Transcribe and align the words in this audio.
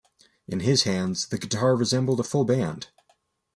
In 0.47 0.61
his 0.61 0.81
hands, 0.81 1.27
the 1.27 1.37
guitar 1.37 1.75
resembled 1.75 2.19
a 2.19 2.23
full 2.23 2.43
band. 2.43 2.87